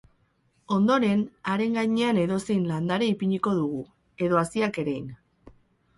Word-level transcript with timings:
Ondoren, 0.75 1.19
haren 1.51 1.75
gainean, 1.79 2.21
edozein 2.23 2.65
landare 2.71 3.11
ipiniko 3.15 3.55
dugu, 3.61 3.85
edo 4.29 4.41
haziak 4.45 4.85
erein. 4.87 5.11